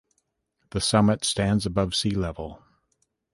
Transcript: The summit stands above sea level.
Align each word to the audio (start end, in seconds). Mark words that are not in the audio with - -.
The 0.71 0.81
summit 0.81 1.23
stands 1.23 1.67
above 1.67 1.93
sea 1.93 2.09
level. 2.09 2.63